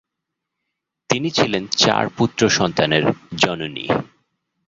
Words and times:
তিনি 1.09 1.29
ছিলেন 1.31 1.63
চার 1.77 2.05
পুত্র 2.17 2.41
সন্তানের 2.49 3.03
জননী। 3.37 3.85